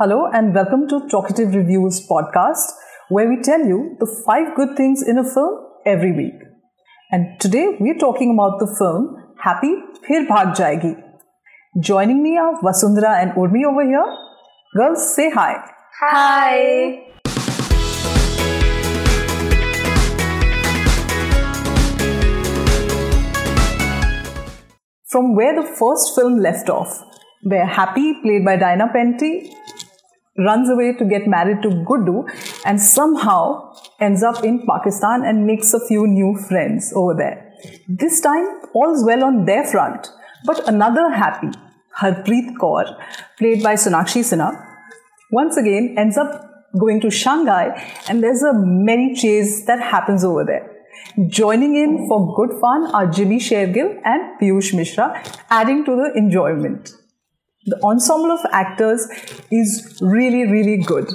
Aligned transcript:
Hello 0.00 0.30
and 0.32 0.54
welcome 0.54 0.88
to 0.88 1.00
Talkietive 1.12 1.54
Reviews 1.54 2.00
podcast, 2.10 2.70
where 3.10 3.28
we 3.28 3.36
tell 3.42 3.60
you 3.60 3.96
the 4.00 4.06
five 4.26 4.56
good 4.56 4.74
things 4.74 5.02
in 5.06 5.18
a 5.18 5.22
film 5.22 5.58
every 5.84 6.10
week. 6.10 6.40
And 7.12 7.38
today 7.38 7.76
we're 7.78 7.98
talking 7.98 8.32
about 8.32 8.58
the 8.60 8.74
film 8.78 9.34
Happy 9.38 9.74
Phirr 10.08 10.26
Bhag 10.26 10.56
Jayegi. 10.56 10.94
Joining 11.80 12.22
me 12.22 12.38
are 12.38 12.58
Vasundhara 12.62 13.20
and 13.20 13.32
Urmi 13.32 13.66
over 13.66 13.84
here. 13.84 14.06
Girls, 14.74 15.14
say 15.14 15.28
hi. 15.28 15.56
Hi. 16.00 17.02
From 25.10 25.36
where 25.36 25.54
the 25.54 25.68
first 25.76 26.14
film 26.14 26.38
left 26.38 26.70
off, 26.70 27.02
where 27.42 27.66
Happy, 27.66 28.14
played 28.22 28.46
by 28.46 28.56
Diana 28.56 28.88
Penty, 28.90 29.52
runs 30.48 30.68
away 30.70 30.92
to 30.94 31.04
get 31.04 31.26
married 31.26 31.62
to 31.62 31.68
Gudu 31.90 32.24
and 32.64 32.80
somehow 32.80 33.74
ends 34.00 34.22
up 34.22 34.42
in 34.44 34.66
Pakistan 34.66 35.22
and 35.24 35.46
makes 35.46 35.72
a 35.74 35.80
few 35.86 36.06
new 36.06 36.36
friends 36.48 36.92
over 36.96 37.14
there. 37.14 37.52
This 37.88 38.20
time, 38.20 38.46
all's 38.74 39.04
well 39.04 39.24
on 39.24 39.44
their 39.44 39.64
front, 39.64 40.08
but 40.44 40.66
another 40.68 41.10
Happy, 41.10 41.50
Harpreet 41.98 42.54
Kaur, 42.60 42.84
played 43.38 43.62
by 43.62 43.74
Sonakshi 43.74 44.22
Sinha, 44.30 44.50
once 45.30 45.56
again 45.56 45.94
ends 45.98 46.16
up 46.16 46.46
going 46.78 47.00
to 47.00 47.10
Shanghai 47.10 47.66
and 48.08 48.22
there's 48.22 48.42
a 48.42 48.52
merry 48.54 49.14
chase 49.14 49.64
that 49.66 49.80
happens 49.80 50.24
over 50.24 50.44
there. 50.44 50.66
Joining 51.28 51.74
in 51.74 52.06
for 52.08 52.34
good 52.36 52.58
fun 52.60 52.94
are 52.94 53.06
Jimmy 53.06 53.38
Sheirgill 53.38 54.00
and 54.04 54.40
Piyush 54.40 54.74
Mishra, 54.74 55.22
adding 55.50 55.84
to 55.84 55.96
the 55.96 56.12
enjoyment. 56.16 56.92
The 57.66 57.78
ensemble 57.84 58.32
of 58.32 58.40
actors 58.52 59.06
is 59.50 59.98
really, 60.00 60.50
really 60.50 60.78
good. 60.78 61.10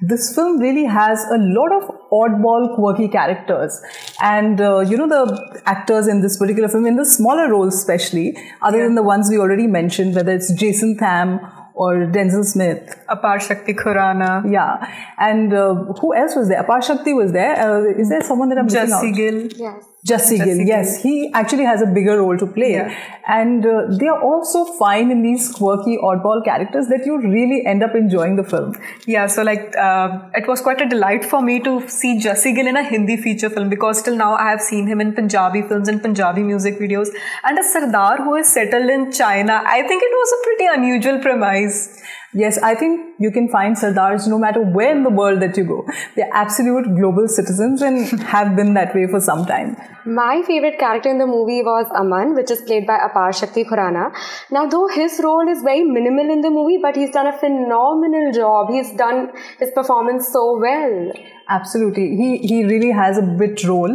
This 0.00 0.34
film 0.34 0.58
really 0.58 0.84
has 0.84 1.24
a 1.30 1.38
lot 1.38 1.72
of 1.72 1.88
oddball, 2.12 2.74
quirky 2.74 3.08
characters. 3.08 3.80
And 4.20 4.60
uh, 4.60 4.80
you 4.80 4.96
know, 4.96 5.08
the 5.08 5.62
actors 5.66 6.08
in 6.08 6.20
this 6.20 6.36
particular 6.36 6.68
film, 6.68 6.86
in 6.86 6.96
the 6.96 7.06
smaller 7.06 7.48
roles 7.48 7.74
especially, 7.74 8.36
other 8.60 8.78
yeah. 8.78 8.84
than 8.84 8.96
the 8.96 9.02
ones 9.02 9.30
we 9.30 9.38
already 9.38 9.66
mentioned, 9.66 10.14
whether 10.16 10.32
it's 10.32 10.52
Jason 10.52 10.96
Tham 10.98 11.40
or 11.74 12.06
Denzil 12.06 12.44
Smith. 12.44 13.00
Apar 13.08 13.40
Shakti 13.40 13.72
Khurana. 13.72 14.50
Yeah. 14.50 14.92
And 15.18 15.54
uh, 15.54 15.74
who 16.00 16.14
else 16.14 16.34
was 16.34 16.48
there? 16.48 16.62
Apar 16.62 16.82
Shakti 16.82 17.12
was 17.12 17.32
there. 17.32 17.54
Uh, 17.56 18.00
is 18.00 18.08
there 18.08 18.22
someone 18.22 18.48
that 18.48 18.58
I'm 18.58 18.66
missing 18.66 18.80
Jassi 18.80 19.10
out? 19.10 19.16
Gill. 19.16 19.48
Yes. 19.56 19.84
Jassi 20.06 20.36
Gill, 20.36 20.58
yes, 20.60 21.02
he 21.02 21.30
actually 21.32 21.64
has 21.64 21.80
a 21.80 21.86
bigger 21.86 22.18
role 22.20 22.36
to 22.36 22.46
play, 22.46 22.72
Yeah. 22.72 22.94
and 23.26 23.64
uh, 23.64 23.86
they 23.98 24.06
are 24.06 24.20
also 24.22 24.64
fine 24.80 25.10
in 25.10 25.22
these 25.22 25.50
quirky, 25.50 25.96
oddball 25.96 26.44
characters 26.44 26.88
that 26.88 27.06
you 27.06 27.18
really 27.22 27.64
end 27.64 27.82
up 27.82 27.94
enjoying 27.94 28.36
the 28.36 28.44
film. 28.44 28.74
Yeah, 29.06 29.26
so 29.28 29.42
like 29.42 29.74
uh, 29.78 30.18
it 30.34 30.46
was 30.46 30.60
quite 30.60 30.82
a 30.82 30.86
delight 30.86 31.24
for 31.24 31.40
me 31.40 31.58
to 31.60 31.88
see 31.88 32.18
Jassi 32.20 32.54
Gill 32.54 32.66
in 32.66 32.76
a 32.76 32.84
Hindi 32.84 33.16
feature 33.16 33.48
film 33.48 33.70
because 33.70 34.02
till 34.02 34.16
now 34.16 34.34
I 34.34 34.50
have 34.50 34.60
seen 34.60 34.86
him 34.86 35.00
in 35.00 35.14
Punjabi 35.14 35.62
films 35.62 35.88
and 35.88 36.02
Punjabi 36.02 36.42
music 36.42 36.78
videos. 36.78 37.08
And 37.42 37.58
a 37.58 37.64
Sardar 37.64 38.18
who 38.18 38.34
is 38.34 38.48
settled 38.48 38.90
in 38.90 39.10
China, 39.10 39.62
I 39.64 39.80
think 39.88 40.02
it 40.02 40.12
was 40.12 40.34
a 40.38 40.42
pretty 40.44 40.66
unusual 40.66 41.18
premise. 41.20 42.02
Yes, 42.34 42.58
I 42.58 42.74
think 42.74 43.00
you 43.20 43.30
can 43.30 43.48
find 43.48 43.76
Sardars 43.76 44.26
no 44.26 44.38
matter 44.38 44.60
where 44.60 44.90
in 44.94 45.04
the 45.04 45.10
world 45.10 45.40
that 45.40 45.56
you 45.56 45.64
go. 45.64 45.86
They're 46.16 46.28
absolute 46.32 46.84
global 46.96 47.28
citizens 47.28 47.80
and 47.80 48.20
have 48.34 48.56
been 48.56 48.74
that 48.74 48.94
way 48.94 49.06
for 49.06 49.20
some 49.20 49.46
time. 49.46 49.76
My 50.04 50.42
favorite 50.46 50.78
character 50.78 51.08
in 51.10 51.18
the 51.18 51.26
movie 51.26 51.62
was 51.62 51.86
Aman, 51.94 52.34
which 52.34 52.50
is 52.50 52.60
played 52.62 52.86
by 52.86 52.98
Apar 52.98 53.32
Shakti 53.38 53.64
Khurana. 53.64 54.12
Now, 54.50 54.66
though 54.66 54.88
his 54.88 55.20
role 55.22 55.48
is 55.48 55.62
very 55.62 55.84
minimal 55.84 56.28
in 56.30 56.40
the 56.40 56.50
movie, 56.50 56.78
but 56.82 56.96
he's 56.96 57.10
done 57.12 57.28
a 57.28 57.38
phenomenal 57.38 58.32
job. 58.32 58.70
He's 58.70 58.92
done 58.96 59.30
his 59.60 59.70
performance 59.70 60.28
so 60.32 60.58
well. 60.58 61.12
Absolutely. 61.48 62.16
He 62.16 62.38
he 62.38 62.64
really 62.64 62.90
has 62.90 63.18
a 63.18 63.22
bit 63.22 63.62
role, 63.64 63.94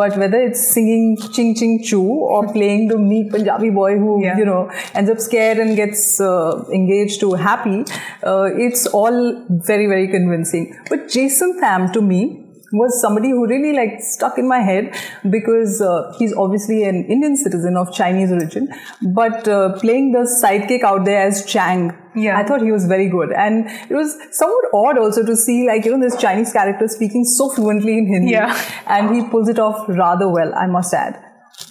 but 0.00 0.16
whether 0.16 0.40
it's 0.40 0.60
singing 0.74 1.16
Ching 1.32 1.54
Ching 1.56 1.82
Choo 1.82 2.02
or 2.02 2.46
playing 2.56 2.86
the 2.88 2.98
meek 2.98 3.32
Punjabi 3.32 3.70
boy 3.70 3.98
who, 3.98 4.22
Yeah. 4.24 4.38
you 4.38 4.44
know, 4.44 4.70
ends 4.94 5.10
up 5.10 5.18
scared 5.18 5.58
and 5.58 5.74
gets 5.74 6.20
uh, 6.20 6.64
engaged 6.72 7.18
to 7.24 7.32
happy, 7.34 7.73
uh, 8.32 8.48
it's 8.66 8.86
all 8.86 9.18
very, 9.70 9.86
very 9.86 10.08
convincing. 10.08 10.64
But 10.88 11.08
Jason 11.08 11.58
Tham 11.60 11.92
to 11.92 12.02
me 12.02 12.22
was 12.80 13.00
somebody 13.00 13.30
who 13.30 13.46
really 13.46 13.72
like 13.72 14.00
stuck 14.00 14.36
in 14.36 14.48
my 14.48 14.58
head 14.58 14.94
because 15.30 15.80
uh, 15.80 16.12
he's 16.18 16.32
obviously 16.44 16.82
an 16.84 17.04
Indian 17.16 17.36
citizen 17.36 17.76
of 17.76 17.92
Chinese 17.92 18.32
origin, 18.32 18.68
but 19.14 19.46
uh, 19.46 19.78
playing 19.78 20.12
the 20.12 20.24
sidekick 20.42 20.82
out 20.82 21.04
there 21.04 21.22
as 21.26 21.44
Chang, 21.46 21.92
Yeah. 22.16 22.38
I 22.38 22.44
thought 22.48 22.62
he 22.62 22.72
was 22.72 22.86
very 22.86 23.08
good. 23.08 23.30
And 23.32 23.66
it 23.90 23.94
was 23.94 24.16
somewhat 24.32 24.64
odd 24.80 24.98
also 24.98 25.24
to 25.24 25.36
see 25.36 25.66
like, 25.66 25.84
you 25.84 25.96
know, 25.96 26.02
this 26.08 26.20
Chinese 26.20 26.52
character 26.52 26.88
speaking 26.88 27.24
so 27.24 27.48
fluently 27.50 27.98
in 27.98 28.06
Hindi. 28.06 28.32
Yeah. 28.32 28.58
And 28.86 29.14
he 29.14 29.22
pulls 29.28 29.48
it 29.48 29.58
off 29.58 29.88
rather 29.88 30.28
well, 30.28 30.52
I 30.54 30.66
must 30.66 30.94
add. 30.94 31.20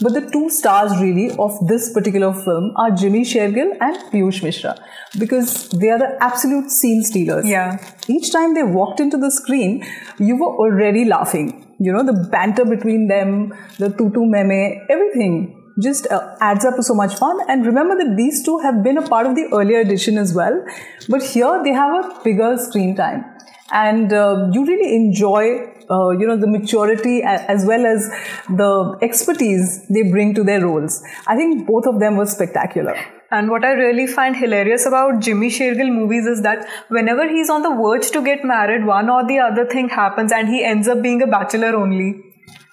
But 0.04 0.14
the 0.14 0.30
two 0.30 0.50
stars 0.50 0.92
really 1.00 1.34
of 1.40 1.58
this 1.68 1.94
particular 1.94 2.34
film 2.34 2.74
are 2.76 2.92
Jimmy 2.92 3.22
Sheirgill 3.22 3.72
and 3.80 3.98
Piyush 4.12 4.44
Mishra 4.44 4.76
because 5.18 5.70
they 5.70 5.90
are 5.90 5.98
the 5.98 6.18
absolute 6.20 6.70
scene 6.70 7.04
stealers. 7.04 7.48
Yeah. 7.48 7.78
Each 8.10 8.32
time 8.32 8.54
they 8.54 8.64
walked 8.64 9.00
into 9.00 9.18
the 9.18 9.32
screen, 9.32 9.86
you 10.20 10.36
were 10.36 10.54
already 10.64 11.06
laughing. 11.06 11.76
You 11.80 11.94
know, 11.94 12.04
the 12.04 12.28
banter 12.30 12.66
between 12.66 13.08
them, 13.08 13.54
the 13.78 13.90
tutu 13.90 14.26
meme, 14.26 14.86
everything 14.90 15.60
just 15.82 16.06
uh, 16.12 16.36
adds 16.40 16.66
up 16.66 16.76
to 16.76 16.84
so 16.84 16.94
much 16.94 17.16
fun. 17.16 17.38
And 17.48 17.66
remember 17.66 17.96
that 17.96 18.16
these 18.18 18.44
two 18.44 18.58
have 18.60 18.84
been 18.84 18.98
a 18.98 19.08
part 19.08 19.26
of 19.26 19.36
the 19.36 19.48
earlier 19.54 19.80
edition 19.80 20.18
as 20.18 20.34
well. 20.34 20.66
But 21.08 21.24
here 21.24 21.62
they 21.64 21.72
have 21.72 21.94
a 22.06 22.24
bigger 22.24 22.58
screen 22.58 22.96
time. 22.96 23.24
And 23.74 24.14
uh, 24.14 24.50
you 24.54 24.66
really 24.66 24.96
enjoy, 24.96 25.66
uh, 25.90 26.12
you 26.12 26.28
know, 26.28 26.38
the 26.38 26.48
maturity 26.48 27.24
as 27.24 27.66
well 27.66 27.88
as 27.88 28.08
the 28.48 28.98
expertise 29.02 29.88
they 29.90 30.04
bring 30.04 30.36
to 30.36 30.44
their 30.44 30.62
roles. 30.62 31.04
I 31.26 31.36
think 31.36 31.66
both 31.68 31.88
of 31.88 32.00
them 32.00 32.16
were 32.16 32.28
spectacular. 32.28 32.96
And 33.32 33.50
what 33.50 33.66
I 33.66 33.72
really 33.72 34.06
find 34.06 34.36
hilarious 34.36 34.86
about 34.86 35.20
Jimmy 35.20 35.50
Sheirgill 35.50 35.92
movies 35.92 36.28
is 36.28 36.44
that 36.44 36.68
whenever 36.90 37.28
he's 37.28 37.50
on 37.50 37.64
the 37.64 37.72
verge 37.72 38.12
to 38.12 38.22
get 38.24 38.46
married, 38.46 38.86
one 38.86 39.10
or 39.10 39.26
the 39.28 39.40
other 39.40 39.66
thing 39.66 39.90
happens 39.90 40.32
and 40.32 40.48
he 40.48 40.64
ends 40.64 40.88
up 40.88 41.02
being 41.02 41.24
a 41.24 41.28
bachelor 41.28 41.76
only. 41.76 42.24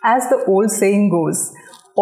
As 0.05 0.29
the 0.29 0.45
old 0.47 0.71
saying 0.71 1.09
goes, 1.09 1.53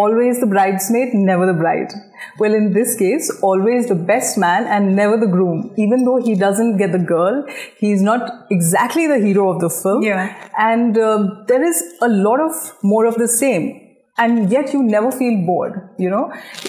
always 0.02 0.40
the 0.40 0.46
bridesmaid, 0.46 1.14
never 1.14 1.46
the 1.46 1.58
bride. 1.62 1.92
Well, 2.38 2.54
in 2.54 2.72
this 2.72 2.96
case, 2.96 3.30
always 3.42 3.88
the 3.88 3.94
best 4.12 4.38
man 4.44 4.66
and 4.66 4.94
never 4.94 5.16
the 5.16 5.30
groom. 5.38 5.72
Even 5.76 6.04
though 6.04 6.20
he 6.28 6.34
doesn't 6.34 6.76
get 6.76 6.92
the 6.92 7.04
girl, 7.16 7.44
he's 7.78 8.02
not 8.02 8.46
exactly 8.50 9.06
the 9.06 9.18
hero 9.18 9.50
of 9.54 9.60
the 9.60 9.70
film. 9.70 10.02
Yeah. 10.02 10.50
And 10.70 10.98
um, 10.98 11.44
there 11.48 11.62
is 11.72 11.82
a 12.02 12.08
lot 12.08 12.40
of 12.40 12.54
more 12.82 13.04
of 13.06 13.14
the 13.24 13.28
same. 13.28 13.84
And 14.20 14.50
yet 14.50 14.72
you 14.74 14.82
never 14.82 15.12
feel 15.12 15.34
bored, 15.46 15.74
you 15.96 16.10
know. 16.10 16.24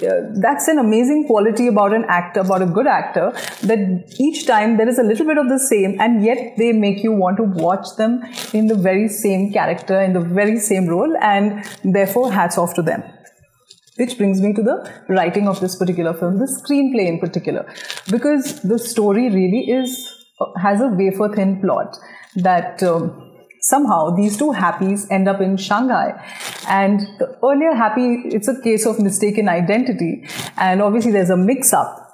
Uh, 0.07 0.17
that's 0.39 0.67
an 0.67 0.77
amazing 0.81 1.23
quality 1.25 1.65
about 1.71 1.95
an 1.95 2.05
actor, 2.07 2.41
about 2.41 2.61
a 2.61 2.67
good 2.67 2.85
actor, 2.85 3.31
that 3.63 3.79
each 4.19 4.45
time 4.45 4.77
there 4.77 4.87
is 4.87 4.99
a 4.99 5.05
little 5.11 5.25
bit 5.25 5.39
of 5.39 5.49
the 5.49 5.57
same, 5.57 5.95
and 5.99 6.23
yet 6.23 6.53
they 6.59 6.71
make 6.71 7.03
you 7.03 7.11
want 7.11 7.37
to 7.37 7.45
watch 7.63 7.87
them 7.97 8.21
in 8.53 8.67
the 8.67 8.75
very 8.75 9.07
same 9.07 9.51
character, 9.51 9.99
in 9.99 10.13
the 10.13 10.19
very 10.19 10.59
same 10.59 10.85
role, 10.87 11.17
and 11.21 11.65
therefore 11.83 12.31
hats 12.31 12.59
off 12.59 12.75
to 12.75 12.83
them. 12.83 13.01
Which 13.99 14.17
brings 14.17 14.41
me 14.41 14.53
to 14.53 14.63
the 14.63 14.75
writing 15.09 15.47
of 15.47 15.59
this 15.59 15.75
particular 15.75 16.13
film, 16.13 16.37
the 16.39 16.45
screenplay 16.45 17.07
in 17.07 17.19
particular, 17.19 17.65
because 18.09 18.61
the 18.61 18.79
story 18.79 19.29
really 19.29 19.69
is 19.69 19.95
uh, 20.39 20.45
has 20.61 20.79
a 20.79 20.87
wafer 20.87 21.27
thin 21.35 21.59
plot 21.61 21.97
that 22.37 22.81
um, 22.81 23.33
somehow 23.61 24.15
these 24.15 24.37
two 24.37 24.51
happies 24.51 25.05
end 25.11 25.27
up 25.27 25.41
in 25.41 25.57
Shanghai, 25.57 26.13
and 26.69 27.01
the 27.19 27.27
earlier 27.43 27.73
happy 27.75 28.07
it's 28.37 28.47
a 28.47 28.61
case 28.61 28.85
of 28.85 28.99
mistaken 28.99 29.49
identity, 29.49 30.25
and 30.57 30.81
obviously 30.81 31.11
there's 31.11 31.29
a 31.29 31.37
mix 31.37 31.73
up. 31.73 32.05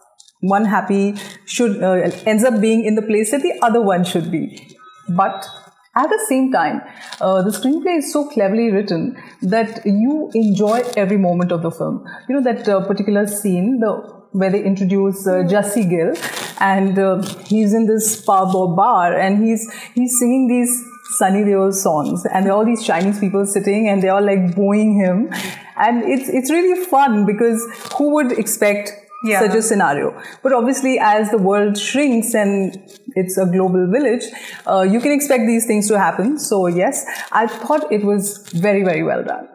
One 0.42 0.66
happy 0.66 1.16
should 1.46 1.84
uh, 1.84 2.12
ends 2.26 2.44
up 2.44 2.60
being 2.62 2.84
in 2.84 2.96
the 2.96 3.04
place 3.04 3.30
that 3.32 3.44
the 3.44 3.54
other 3.62 3.82
one 3.82 4.04
should 4.04 4.32
be, 4.32 4.76
but 5.10 5.48
at 5.96 6.10
the 6.10 6.26
same 6.28 6.52
time, 6.52 6.82
uh, 7.22 7.42
the 7.42 7.52
screenplay 7.52 8.00
is 8.00 8.12
so 8.12 8.28
cleverly 8.28 8.72
written 8.72 9.16
that 9.42 9.86
you 9.86 10.30
enjoy 10.34 10.82
every 10.98 11.18
moment 11.18 11.52
of 11.52 11.62
the 11.62 11.72
film. 11.72 12.06
You 12.28 12.36
know 12.36 12.44
that 12.44 12.68
uh, 12.68 12.86
particular 12.86 13.28
scene, 13.28 13.80
the 13.80 14.16
where 14.32 14.50
they 14.50 14.62
introduce 14.62 15.26
uh, 15.26 15.44
Jassi 15.52 15.90
Gill, 15.90 16.14
and 16.60 17.00
uh, 17.00 17.22
he's 17.46 17.74
in 17.74 17.88
this 17.88 18.22
pub 18.26 18.54
or 18.54 18.76
bar, 18.76 19.18
and 19.18 19.42
he's 19.42 19.72
he's 19.94 20.20
singing 20.20 20.50
these 20.50 20.84
Sunny 21.18 21.44
Deol 21.44 21.74
songs, 21.74 22.26
and 22.26 22.46
there 22.46 22.52
are 22.52 22.58
all 22.58 22.66
these 22.66 22.86
Chinese 22.86 23.18
people 23.20 23.46
sitting, 23.46 23.88
and 23.88 24.04
they're 24.04 24.14
all 24.14 24.26
like 24.26 24.54
booing 24.54 25.00
him, 25.00 25.30
and 25.78 26.04
it's 26.04 26.28
it's 26.28 26.52
really 26.52 26.84
fun 26.84 27.26
because 27.26 27.66
who 27.98 28.14
would 28.16 28.34
expect 28.34 28.92
Yeah. 29.26 29.40
such 29.40 29.56
a 29.56 29.62
scenario. 29.62 30.20
But 30.44 30.54
obviously, 30.54 31.00
as 31.00 31.32
the 31.32 31.38
world 31.38 31.78
shrinks 31.78 32.34
and 32.34 32.78
it's 33.16 33.38
a 33.38 33.46
global 33.46 33.90
village, 33.92 34.24
uh, 34.68 34.82
you 34.82 35.00
can 35.00 35.12
expect 35.12 35.46
these 35.48 35.66
things 35.66 35.88
to 35.88 36.00
happen. 36.00 36.40
So, 36.40 36.68
yes, 36.68 37.06
I 37.32 37.48
thought 37.48 37.92
it 37.92 38.04
was 38.04 38.38
very, 38.50 38.84
very 38.84 39.04
well 39.04 39.24
done. 39.24 39.48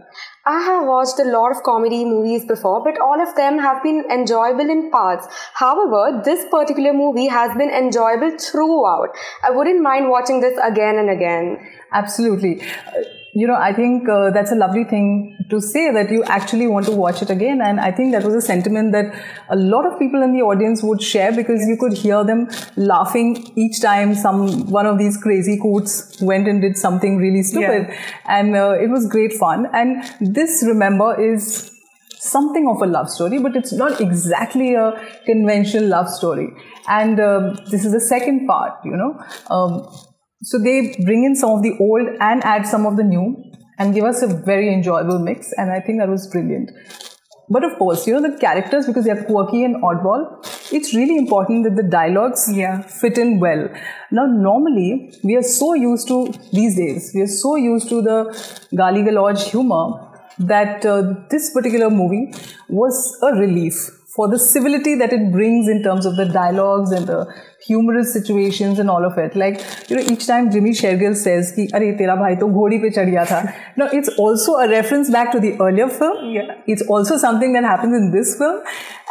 I 0.47 0.61
have 0.63 0.87
watched 0.87 1.21
a 1.21 1.25
lot 1.25 1.55
of 1.55 1.63
comedy 1.63 2.05
movies 2.05 2.47
before, 2.47 2.83
but 2.83 2.99
all 2.99 3.21
of 3.21 3.37
them 3.37 3.59
have 3.59 3.83
been 3.83 4.05
enjoyable 4.11 4.69
in 4.69 4.91
parts. 4.91 5.27
However, 5.55 6.23
this 6.25 6.45
particular 6.51 6.95
movie 6.95 7.27
has 7.27 7.57
been 7.57 7.71
enjoyable 7.71 8.37
throughout. 8.39 9.11
I 9.45 9.51
wouldn't 9.51 9.83
mind 9.83 10.09
watching 10.09 10.41
this 10.41 10.59
again 10.63 10.97
and 10.97 11.11
again. 11.11 11.59
Absolutely. 11.93 12.63
You 13.33 13.47
know, 13.47 13.55
I 13.55 13.73
think 13.73 14.09
uh, 14.09 14.31
that's 14.31 14.51
a 14.51 14.57
lovely 14.57 14.83
thing 14.83 15.37
to 15.51 15.61
say 15.61 15.93
that 15.93 16.11
you 16.11 16.25
actually 16.25 16.67
want 16.67 16.87
to 16.87 16.93
watch 16.93 17.23
it 17.23 17.31
again. 17.31 17.61
And 17.63 17.79
I 17.79 17.93
think 17.93 18.13
that 18.13 18.25
was 18.25 18.35
a 18.35 18.41
sentiment 18.41 18.91
that 18.93 19.15
a 19.49 19.57
lot 19.57 19.87
of 19.87 19.99
people 20.01 20.23
in 20.23 20.33
the 20.33 20.43
audience 20.43 20.83
would 20.83 21.01
share 21.01 21.31
because 21.31 21.67
you 21.67 21.77
could 21.79 21.93
hear 21.93 22.25
them 22.25 22.49
laughing 22.77 23.53
each 23.57 23.81
time 23.81 24.15
some 24.17 24.69
one 24.71 24.87
of 24.87 24.99
these 24.99 25.17
crazy 25.17 25.59
courts 25.59 26.21
went 26.21 26.49
and 26.49 26.61
did 26.61 26.77
something 26.77 27.19
really 27.19 27.43
stupid. 27.43 27.87
Yeah. 27.89 27.97
And 28.27 28.57
uh, 28.57 28.73
it 28.73 28.91
was 28.91 29.07
great 29.07 29.33
fun. 29.35 29.67
And 29.73 30.03
this, 30.21 30.65
remember, 30.67 31.21
is 31.21 31.71
something 32.19 32.69
of 32.69 32.83
a 32.83 32.87
love 32.87 33.09
story, 33.09 33.39
but 33.39 33.57
it's 33.57 33.73
not 33.73 34.01
exactly 34.01 34.75
a 34.75 35.01
conventional 35.25 35.87
love 35.87 36.09
story. 36.09 36.49
And 36.89 37.21
uh, 37.21 37.57
this 37.71 37.85
is 37.85 37.93
the 37.93 38.01
second 38.01 38.47
part, 38.47 38.75
you 38.85 38.97
know. 38.97 39.23
Um, 39.49 39.89
so 40.43 40.59
they 40.59 40.97
bring 41.05 41.25
in 41.25 41.37
some 41.37 41.51
of 41.51 41.63
the 41.63 41.77
old 41.79 42.09
and 42.21 42.43
add 42.45 42.67
some 42.67 42.87
of 42.87 42.97
the 42.97 43.05
new 43.05 43.37
and 43.79 43.95
give 43.95 44.05
us 44.05 44.23
a 44.23 44.27
very 44.27 44.73
enjoyable 44.73 45.19
mix. 45.19 45.53
And 45.53 45.71
I 45.71 45.81
think 45.81 46.01
that 46.01 46.09
was 46.09 46.27
brilliant. 46.29 46.71
But 47.49 47.65
of 47.65 47.77
course, 47.79 48.07
you 48.07 48.15
know, 48.15 48.23
the 48.31 48.39
characters, 48.39 48.87
because 48.87 49.05
they 49.05 49.11
are 49.11 49.25
quirky 49.25 49.65
and 49.65 49.83
oddball, 49.83 50.39
it's 50.73 50.95
really 50.95 51.17
important 51.19 51.65
that 51.65 51.75
the 51.75 51.83
dialogues 51.83 52.49
yeah. 52.53 52.81
fit 52.83 53.19
in 53.19 53.41
well. 53.41 53.69
Now, 54.13 54.27
normally, 54.27 55.13
we 55.25 55.37
are 55.37 55.43
so 55.43 55.75
used 55.75 56.07
to, 56.09 56.33
these 56.53 56.77
days, 56.77 57.11
we 57.13 57.23
are 57.23 57.27
so 57.27 57.57
used 57.57 57.89
to 57.89 58.03
the 58.03 58.25
gali 58.73 59.05
galore 59.05 59.35
humor 59.35 60.07
that 60.39 60.87
uh, 60.87 61.15
this 61.29 61.53
particular 61.53 61.91
movie 61.91 62.33
was 62.69 63.19
a 63.23 63.35
relief 63.35 64.00
for 64.15 64.29
the 64.29 64.39
civility 64.39 64.97
that 64.97 65.13
it 65.13 65.31
brings 65.31 65.69
in 65.69 65.83
terms 65.83 66.05
of 66.05 66.17
the 66.17 66.25
dialogues 66.25 66.91
and 66.91 67.07
the 67.07 67.33
humorous 67.65 68.13
situations 68.13 68.79
and 68.79 68.91
all 68.91 69.05
of 69.05 69.17
it. 69.19 69.37
Like, 69.37 69.61
you 69.89 69.97
know, 69.97 70.03
each 70.03 70.27
time 70.27 70.51
Jimmy 70.51 70.71
Sheirgill 70.71 71.15
says, 71.17 71.53
ki, 71.55 71.71
Are, 71.73 71.81
tera 71.97 72.17
bhai 72.17 72.35
to 72.37 72.47
ghodi 72.47 72.81
pe 72.81 72.91
chad 72.91 73.13
tha. 73.29 73.55
Now, 73.77 73.89
it's 73.93 74.09
also 74.19 74.55
a 74.55 74.69
reference 74.69 75.11
back 75.11 75.31
to 75.33 75.41
the 75.41 75.53
earlier 75.61 75.89
film. 75.89 76.31
Yeah. 76.31 76.61
It's 76.67 76.83
also 76.83 77.17
something 77.17 77.53
that 77.53 77.65
happens 77.65 77.95
in 77.95 78.11
this 78.11 78.37
film. 78.37 78.61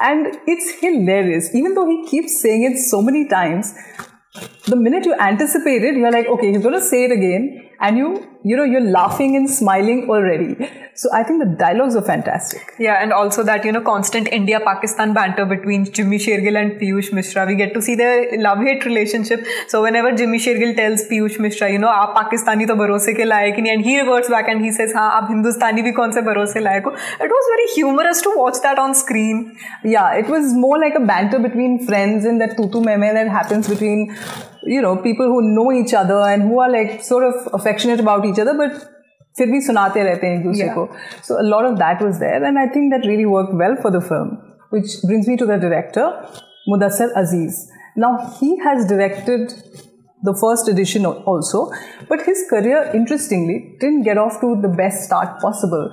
And 0.01 0.27
it's 0.47 0.69
hilarious. 0.81 1.55
Even 1.55 1.75
though 1.75 1.87
he 1.87 2.05
keeps 2.05 2.41
saying 2.41 2.63
it 2.63 2.77
so 2.77 3.01
many 3.01 3.27
times, 3.27 3.73
the 4.65 4.75
minute 4.75 5.05
you 5.05 5.15
anticipate 5.15 5.83
it, 5.83 5.95
you're 5.95 6.11
like, 6.11 6.27
okay, 6.27 6.51
he's 6.51 6.61
going 6.61 6.75
to 6.75 6.81
say 6.81 7.05
it 7.05 7.11
again 7.11 7.68
and 7.81 7.97
you 7.97 8.27
you 8.43 8.55
know 8.57 8.63
you're 8.63 8.89
laughing 8.91 9.35
and 9.35 9.49
smiling 9.49 10.09
already. 10.09 10.69
So 10.95 11.09
i 11.13 11.23
think 11.23 11.41
the 11.41 11.49
dialogues 11.59 11.95
are 11.95 12.01
fantastic. 12.01 12.73
Yeah 12.79 13.01
and 13.01 13.13
also 13.13 13.43
that 13.43 13.65
you 13.65 13.71
know 13.71 13.81
constant 13.81 14.27
india 14.37 14.59
pakistan 14.59 15.13
banter 15.13 15.45
between 15.45 15.85
jimmy 15.99 16.17
sheirgill 16.17 16.59
and 16.61 16.73
piyush 16.81 17.11
mishra. 17.13 17.45
We 17.45 17.55
get 17.55 17.73
to 17.73 17.81
see 17.81 17.95
their 17.95 18.37
love 18.41 18.59
hate 18.59 18.85
relationship. 18.85 19.45
So 19.67 19.81
whenever 19.81 20.11
jimmy 20.11 20.39
sheirgill 20.39 20.75
tells 20.75 21.03
piyush 21.11 21.39
mishra 21.39 21.71
you 21.71 21.79
know 21.79 21.93
aap 22.01 22.13
pakistani 22.19 22.67
to 22.71 22.77
bharose 22.83 23.09
ke 23.19 23.29
layak 23.33 23.61
nahi 23.65 23.73
and 23.75 23.87
he 23.89 23.99
reverts 23.99 24.29
back 24.35 24.51
and 24.55 24.65
he 24.67 24.71
says 24.79 24.93
ha 24.99 25.05
aap 25.19 25.31
hindustani 25.33 25.87
bhi 25.87 25.95
kaun 26.01 26.17
se 26.19 26.25
bharose 26.29 26.57
layak 26.67 26.91
ho 26.91 26.95
it 27.27 27.35
was 27.37 27.51
very 27.55 27.69
humorous 27.77 28.21
to 28.27 28.35
watch 28.35 28.61
that 28.67 28.83
on 28.85 28.95
screen. 29.03 29.41
Yeah 29.95 30.21
it 30.23 30.35
was 30.35 30.53
more 30.67 30.77
like 30.85 31.01
a 31.01 31.05
banter 31.13 31.39
between 31.49 31.79
friends 31.91 32.25
and 32.25 32.45
that 32.45 32.57
tutu 32.61 32.85
meme 32.91 33.09
that 33.19 33.33
happens 33.39 33.73
between 33.75 34.05
you 34.63 34.81
know 34.81 34.95
people 34.97 35.27
who 35.27 35.41
know 35.41 35.71
each 35.71 35.93
other 35.93 36.19
and 36.29 36.43
who 36.43 36.59
are 36.59 36.71
like 36.71 37.03
sort 37.03 37.23
of 37.23 37.47
affectionate 37.53 37.99
about 37.99 38.25
each 38.25 38.39
other 38.39 38.55
but 38.61 38.87
फिर 39.37 39.47
भी 39.51 39.59
सुनाते 39.61 40.03
रहते 40.03 40.27
हैं 40.27 40.37
एक 40.37 40.43
दूसरे 40.43 40.65
yeah. 40.65 40.75
को 40.75 40.87
so 41.27 41.41
lot 41.49 41.65
of 41.65 41.77
that 41.79 42.01
was 42.03 42.15
there 42.19 42.43
and 42.45 42.57
I 42.57 42.67
think 42.75 42.91
that 42.93 43.05
really 43.05 43.25
work 43.25 43.49
well 43.61 43.75
for 43.83 43.91
the 43.91 44.01
film 44.07 44.37
which 44.73 45.05
brings 45.05 45.27
me 45.27 45.35
to 45.37 45.45
the 45.45 45.59
director 45.61 46.07
Mudassar 46.69 47.13
Aziz 47.21 47.59
now 48.05 48.17
he 48.39 48.55
has 48.65 48.87
directed 48.89 49.53
the 50.27 50.31
first 50.39 50.69
edition 50.71 51.05
also. 51.05 51.59
But 52.09 52.23
his 52.23 52.39
career, 52.49 52.79
interestingly, 52.93 53.55
didn't 53.83 54.03
get 54.07 54.17
off 54.17 54.41
to 54.41 54.49
the 54.63 54.71
best 54.81 55.05
start 55.05 55.39
possible 55.43 55.85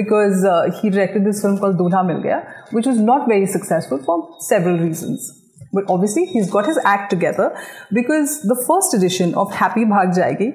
because 0.00 0.44
uh, 0.44 0.56
he 0.80 0.90
directed 0.90 1.28
this 1.30 1.42
film 1.42 1.58
called 1.58 1.78
Dulha 1.82 2.04
Mil 2.08 2.22
Gaya, 2.24 2.40
which 2.78 2.86
was 2.92 2.98
not 3.10 3.28
very 3.34 3.46
successful 3.58 4.02
for 4.08 4.16
several 4.48 4.80
reasons 4.86 5.30
but 5.72 5.84
obviously, 5.88 6.24
he's 6.26 6.50
got 6.50 6.66
his 6.66 6.78
act 6.84 7.10
together 7.10 7.54
because 7.92 8.42
the 8.42 8.56
first 8.66 8.94
edition 8.94 9.34
of 9.34 9.52
Happy 9.52 9.84
Bhag 9.84 10.14
Jayegi, 10.14 10.52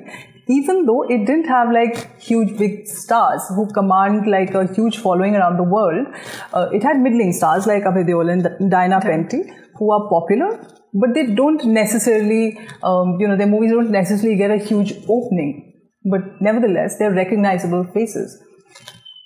even 0.47 0.85
though 0.85 1.03
it 1.03 1.25
didn't 1.25 1.45
have 1.45 1.71
like 1.71 2.19
huge 2.21 2.57
big 2.57 2.87
stars 2.87 3.41
who 3.49 3.67
command 3.73 4.27
like 4.27 4.53
a 4.53 4.65
huge 4.73 4.97
following 4.97 5.35
around 5.35 5.57
the 5.57 5.63
world, 5.63 6.07
uh, 6.53 6.67
it 6.73 6.83
had 6.83 6.97
middling 6.97 7.31
stars 7.31 7.65
like 7.67 7.83
Abhay 7.83 8.07
Deol 8.07 8.31
and 8.31 8.71
Diana 8.71 8.99
Penty 8.99 9.43
who 9.75 9.91
are 9.91 10.09
popular, 10.09 10.59
but 10.93 11.13
they 11.13 11.27
don't 11.27 11.63
necessarily, 11.65 12.59
um, 12.83 13.17
you 13.19 13.27
know, 13.27 13.35
their 13.35 13.47
movies 13.47 13.71
don't 13.71 13.91
necessarily 13.91 14.37
get 14.37 14.51
a 14.51 14.57
huge 14.57 14.93
opening. 15.07 15.73
But 16.05 16.41
nevertheless, 16.41 16.97
they're 16.99 17.13
recognizable 17.13 17.85
faces. 17.93 18.41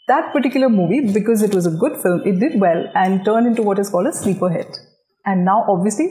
That 0.08 0.32
particular 0.32 0.70
movie, 0.70 1.12
because 1.12 1.42
it 1.42 1.54
was 1.54 1.66
a 1.66 1.72
good 1.72 2.02
film, 2.02 2.22
it 2.26 2.40
did 2.40 2.62
well 2.62 2.86
and 2.96 3.26
turned 3.26 3.48
into 3.48 3.62
what 3.62 3.80
is 3.80 3.90
called 3.90 4.08
a 4.08 4.14
sleeper 4.14 4.50
hit. 4.50 4.78
And 5.28 5.46
now, 5.46 5.66
obviously, 5.68 6.08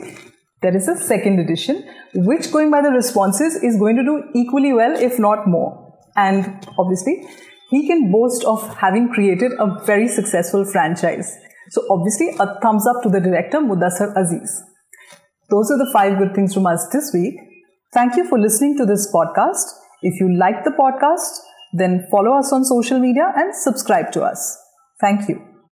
there 0.63 0.77
is 0.77 0.87
a 0.89 0.97
second 0.97 1.41
edition, 1.41 1.83
which, 2.15 2.53
going 2.53 2.71
by 2.71 2.83
the 2.83 2.91
responses, 2.91 3.57
is 3.57 3.79
going 3.79 3.97
to 3.97 4.05
do 4.05 4.23
equally 4.35 4.73
well, 4.73 4.95
if 4.97 5.19
not 5.19 5.49
more. 5.49 5.95
And 6.17 6.45
obviously, 6.79 7.27
he 7.71 7.87
can 7.87 8.13
boast 8.13 8.45
of 8.45 8.77
having 8.77 9.09
created 9.09 9.53
a 9.59 9.83
very 9.85 10.07
successful 10.07 10.65
franchise. 10.65 11.35
So, 11.71 11.83
obviously, 11.91 12.29
a 12.39 12.61
thumbs 12.61 12.87
up 12.87 13.03
to 13.03 13.09
the 13.09 13.21
director, 13.21 13.59
Mudassar 13.59 14.13
Aziz. 14.17 14.63
Those 15.49 15.71
are 15.71 15.79
the 15.79 15.91
five 15.93 16.19
good 16.19 16.35
things 16.35 16.53
from 16.53 16.67
us 16.67 16.87
this 16.93 17.11
week. 17.15 17.35
Thank 17.95 18.17
you 18.17 18.29
for 18.29 18.39
listening 18.39 18.77
to 18.77 18.85
this 18.85 19.11
podcast. 19.13 19.65
If 20.03 20.21
you 20.21 20.37
like 20.39 20.63
the 20.65 20.73
podcast, 20.79 21.41
then 21.73 22.07
follow 22.11 22.39
us 22.39 22.53
on 22.53 22.65
social 22.65 22.99
media 22.99 23.33
and 23.35 23.55
subscribe 23.55 24.13
to 24.13 24.23
us. 24.23 24.59
Thank 25.01 25.29
you. 25.29 25.56